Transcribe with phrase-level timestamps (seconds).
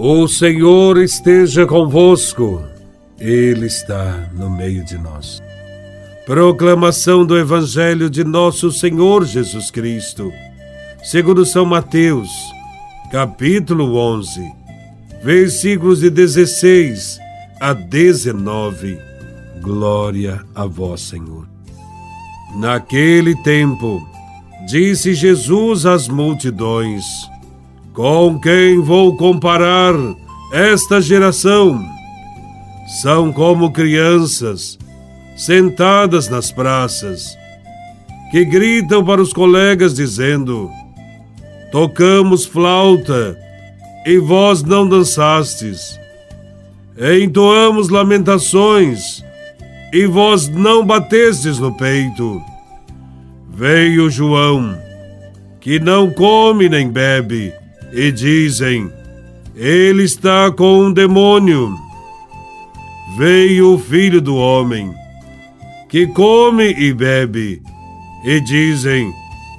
[0.00, 2.62] O Senhor esteja convosco,
[3.18, 5.42] Ele está no meio de nós.
[6.24, 10.32] Proclamação do Evangelho de Nosso Senhor Jesus Cristo,
[11.02, 12.30] segundo São Mateus,
[13.10, 14.40] capítulo 11,
[15.20, 17.18] versículos de 16
[17.60, 19.00] a 19.
[19.60, 21.48] Glória a Vós, Senhor.
[22.54, 24.00] Naquele tempo,
[24.64, 27.04] disse Jesus às multidões:
[27.98, 29.92] com quem vou comparar
[30.52, 31.84] esta geração?
[33.02, 34.78] São como crianças
[35.36, 37.36] sentadas nas praças,
[38.30, 40.70] que gritam para os colegas dizendo:
[41.72, 43.36] Tocamos flauta
[44.06, 45.98] e vós não dançastes.
[47.20, 49.24] Entoamos lamentações
[49.92, 52.40] e vós não batestes no peito.
[53.50, 54.78] Veio João,
[55.60, 57.57] que não come nem bebe,
[57.92, 58.90] e dizem:
[59.54, 61.74] Ele está com um demônio.
[63.16, 64.92] Veio o filho do homem,
[65.88, 67.62] que come e bebe,
[68.24, 69.12] e dizem: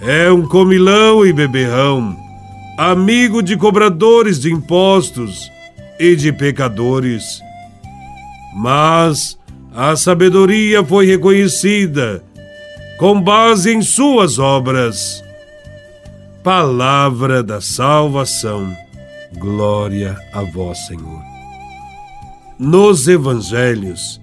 [0.00, 2.16] É um comilão e beberrão,
[2.78, 5.50] amigo de cobradores de impostos
[5.98, 7.40] e de pecadores.
[8.54, 9.38] Mas
[9.74, 12.22] a sabedoria foi reconhecida
[12.98, 15.24] com base em suas obras.
[16.42, 18.74] Palavra da salvação.
[19.38, 21.20] Glória a vós, Senhor.
[22.58, 24.18] Nos evangelhos,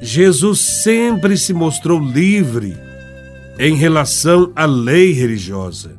[0.00, 2.76] Jesus sempre se mostrou livre
[3.58, 5.96] em relação à lei religiosa.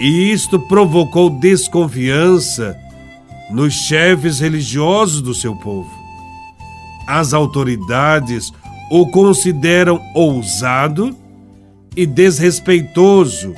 [0.00, 2.76] E isto provocou desconfiança
[3.52, 5.90] nos chefes religiosos do seu povo.
[7.06, 8.52] As autoridades
[8.90, 11.16] o consideram ousado
[11.96, 13.54] e desrespeitoso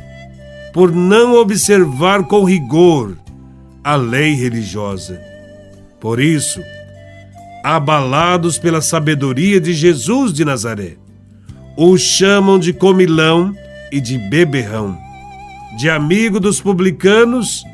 [0.76, 3.16] por não observar com rigor
[3.82, 5.18] a lei religiosa.
[5.98, 6.60] Por isso,
[7.64, 10.98] abalados pela sabedoria de Jesus de Nazaré,
[11.78, 13.56] o chamam de comilão
[13.90, 14.98] e de beberrão,
[15.78, 17.64] de amigo dos publicanos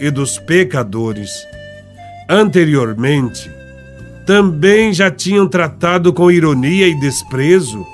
[0.00, 1.46] e dos pecadores.
[2.28, 3.48] Anteriormente,
[4.26, 7.86] também já tinham tratado com ironia e desprezo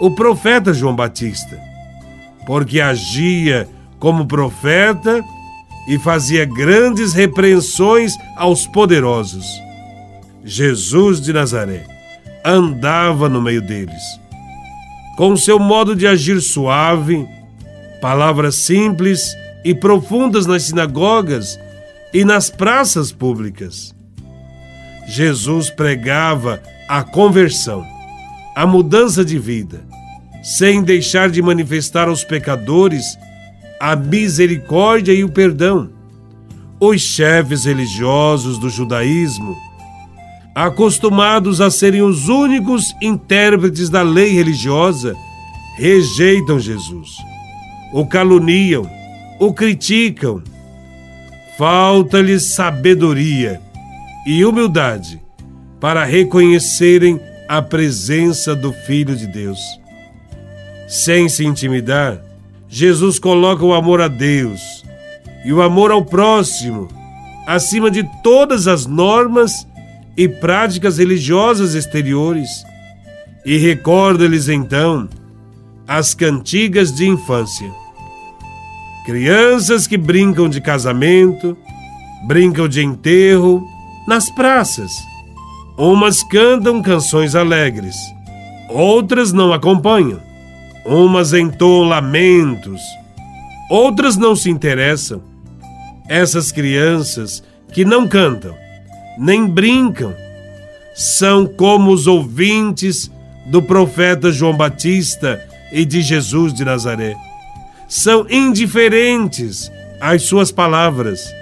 [0.00, 1.56] o profeta João Batista,
[2.44, 3.68] porque agia
[4.02, 5.24] como profeta
[5.86, 9.46] e fazia grandes repreensões aos poderosos.
[10.44, 11.86] Jesus de Nazaré
[12.44, 14.02] andava no meio deles.
[15.16, 17.28] Com seu modo de agir suave,
[18.00, 21.56] palavras simples e profundas nas sinagogas
[22.12, 23.94] e nas praças públicas.
[25.06, 27.86] Jesus pregava a conversão,
[28.56, 29.84] a mudança de vida,
[30.42, 33.16] sem deixar de manifestar aos pecadores
[33.82, 35.90] a misericórdia e o perdão.
[36.78, 39.56] Os chefes religiosos do judaísmo,
[40.54, 45.16] acostumados a serem os únicos intérpretes da lei religiosa,
[45.76, 47.16] rejeitam Jesus,
[47.92, 48.88] o caluniam,
[49.40, 50.44] o criticam.
[51.58, 53.60] Falta-lhes sabedoria
[54.24, 55.20] e humildade
[55.80, 59.58] para reconhecerem a presença do Filho de Deus.
[60.86, 62.31] Sem se intimidar,
[62.74, 64.82] Jesus coloca o amor a Deus
[65.44, 66.88] e o amor ao próximo
[67.46, 69.68] acima de todas as normas
[70.16, 72.48] e práticas religiosas exteriores
[73.44, 75.06] e recorda-lhes então
[75.86, 77.70] as cantigas de infância.
[79.04, 81.54] Crianças que brincam de casamento,
[82.26, 83.62] brincam de enterro
[84.08, 84.92] nas praças.
[85.76, 87.96] Umas cantam canções alegres,
[88.70, 90.31] outras não acompanham
[90.84, 92.80] Umas entoam lamentos,
[93.70, 95.22] outras não se interessam.
[96.08, 98.54] Essas crianças que não cantam,
[99.16, 100.12] nem brincam,
[100.92, 103.10] são como os ouvintes
[103.46, 105.40] do profeta João Batista
[105.72, 107.14] e de Jesus de Nazaré.
[107.88, 111.32] São indiferentes às suas palavras.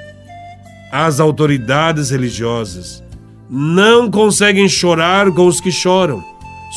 [0.92, 3.02] As autoridades religiosas
[3.48, 6.22] não conseguem chorar com os que choram,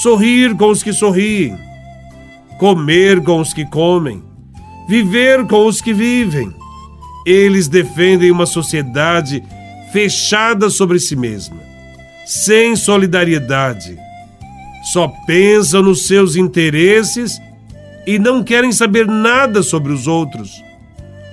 [0.01, 1.72] sorrir com os que sorriem
[2.63, 4.23] comer com os que comem,
[4.87, 6.49] viver com os que vivem.
[7.25, 9.43] Eles defendem uma sociedade
[9.91, 11.57] fechada sobre si mesma,
[12.25, 13.97] sem solidariedade.
[14.93, 17.37] Só pensam nos seus interesses
[18.07, 20.63] e não querem saber nada sobre os outros.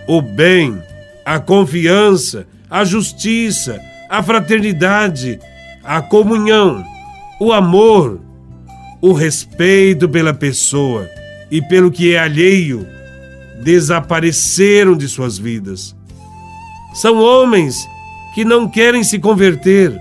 [0.09, 0.82] O bem,
[1.25, 5.38] a confiança, a justiça, a fraternidade,
[5.85, 6.85] a comunhão,
[7.41, 8.21] o amor,
[9.00, 11.09] o respeito pela pessoa
[11.50, 12.87] e pelo que é alheio
[13.62, 15.94] desapareceram de suas vidas.
[16.94, 17.76] São homens
[18.35, 19.99] que não querem se converter.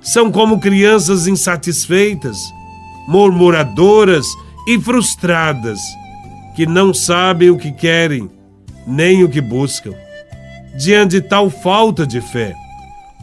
[0.00, 2.38] São como crianças insatisfeitas,
[3.08, 4.26] murmuradoras
[4.66, 5.80] e frustradas,
[6.54, 8.30] que não sabem o que querem,
[8.86, 9.92] nem o que buscam.
[10.76, 12.54] Diante de tal falta de fé,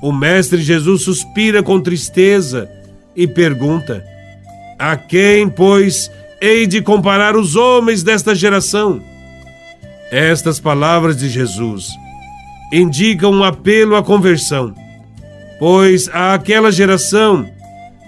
[0.02, 2.70] o Mestre Jesus suspira com tristeza
[3.16, 4.04] e pergunta:
[4.78, 6.12] A quem, pois,
[6.46, 9.02] hei de comparar os homens desta geração?
[10.12, 11.88] Estas palavras de Jesus
[12.70, 14.76] indicam um apelo à conversão,
[15.58, 17.50] pois àquela geração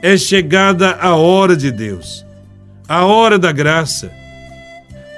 [0.03, 2.25] é chegada a hora de Deus,
[2.89, 4.11] a hora da graça,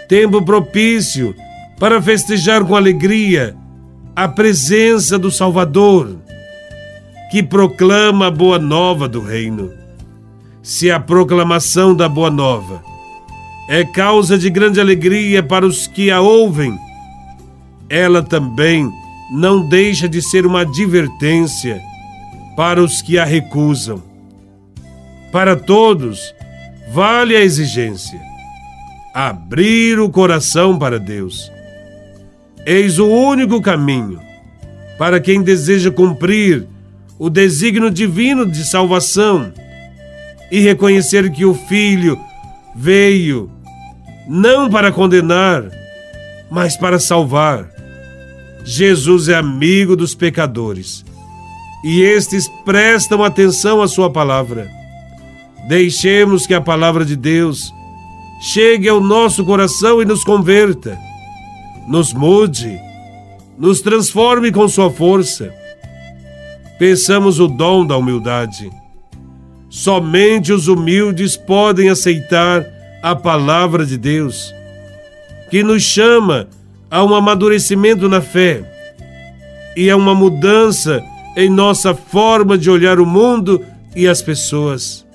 [0.07, 1.33] tempo propício
[1.79, 3.55] para festejar com alegria
[4.15, 6.17] a presença do Salvador
[7.31, 9.73] que proclama a boa nova do reino.
[10.61, 12.96] Se a proclamação da boa nova
[13.67, 16.77] é causa de grande alegria para os que a ouvem,
[17.89, 18.89] ela também
[19.31, 21.81] não deixa de ser uma advertência
[22.55, 24.01] para os que a recusam.
[25.31, 26.33] Para todos,
[26.91, 28.19] vale a exigência:
[29.13, 31.51] abrir o coração para Deus.
[32.65, 34.19] Eis o único caminho
[34.97, 36.67] para quem deseja cumprir
[37.19, 39.51] o desígnio divino de salvação
[40.51, 42.19] e reconhecer que o Filho
[42.75, 43.56] veio
[44.27, 45.63] não para condenar,
[46.49, 47.69] mas para salvar.
[48.63, 51.05] Jesus é amigo dos pecadores
[51.83, 54.69] e estes prestam atenção à Sua palavra.
[55.67, 57.71] Deixemos que a palavra de Deus
[58.41, 60.97] chegue ao nosso coração e nos converta,
[61.87, 62.77] nos mude,
[63.57, 65.51] nos transforme com Sua força
[66.77, 68.69] Peçamos o dom da humildade.
[69.67, 72.63] Somente os humildes podem aceitar
[73.11, 74.53] a palavra de Deus,
[75.49, 76.47] que nos chama
[76.89, 78.63] a um amadurecimento na fé
[79.75, 81.03] e a uma mudança
[81.35, 83.63] em nossa forma de olhar o mundo
[83.95, 85.05] e as pessoas.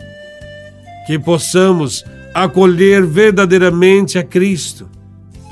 [1.06, 4.88] Que possamos acolher verdadeiramente a Cristo,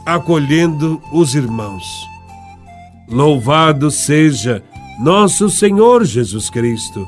[0.07, 1.85] acolhendo os irmãos.
[3.09, 4.63] Louvado seja
[5.01, 7.07] nosso Senhor Jesus Cristo,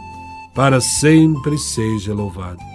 [0.55, 2.72] para sempre seja louvado.